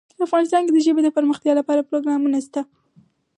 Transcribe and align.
افغانستان 0.27 0.61
کې 0.63 0.71
د 0.73 0.77
ژبې 0.85 1.01
لپاره 1.07 1.07
دپرمختیا 1.19 1.53
پروګرامونه 1.91 2.37
شته. 2.45 2.61